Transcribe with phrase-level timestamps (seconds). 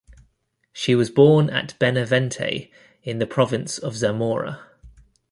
[0.73, 2.71] She was born at Benavente,
[3.03, 4.63] in the province of Zamora.